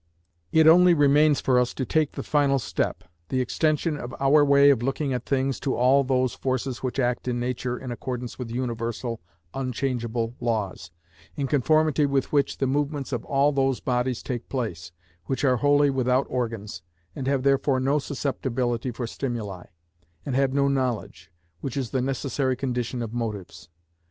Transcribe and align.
It 0.51 0.65
only 0.65 0.95
remains 0.95 1.41
for 1.41 1.59
us 1.59 1.75
to 1.75 1.85
take 1.85 2.13
the 2.13 2.23
final 2.23 2.57
step, 2.57 3.03
the 3.29 3.39
extension 3.39 3.97
of 3.97 4.15
our 4.19 4.43
way 4.43 4.71
of 4.71 4.81
looking 4.81 5.13
at 5.13 5.27
things 5.27 5.59
to 5.59 5.75
all 5.75 6.03
those 6.03 6.33
forces 6.33 6.81
which 6.81 6.97
act 6.97 7.27
in 7.27 7.39
nature 7.39 7.77
in 7.77 7.91
accordance 7.91 8.39
with 8.39 8.49
universal, 8.49 9.21
unchangeable 9.53 10.33
laws, 10.39 10.89
in 11.35 11.45
conformity 11.45 12.07
with 12.07 12.31
which 12.31 12.57
the 12.57 12.65
movements 12.65 13.11
of 13.13 13.23
all 13.25 13.51
those 13.51 13.79
bodies 13.79 14.23
take 14.23 14.49
place, 14.49 14.91
which 15.25 15.43
are 15.45 15.57
wholly 15.57 15.91
without 15.91 16.25
organs, 16.31 16.81
and 17.15 17.27
have 17.27 17.43
therefore 17.43 17.79
no 17.79 17.99
susceptibility 17.99 18.89
for 18.89 19.05
stimuli, 19.05 19.67
and 20.25 20.35
have 20.35 20.51
no 20.51 20.67
knowledge, 20.67 21.31
which 21.59 21.77
is 21.77 21.91
the 21.91 22.01
necessary 22.01 22.55
condition 22.55 23.03
of 23.03 23.13
motives. 23.13 23.69